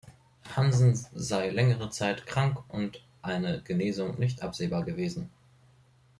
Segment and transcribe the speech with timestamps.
[0.57, 5.29] Hansen sei längere Zeit krank und eine Genesung nicht absehbar gewesen.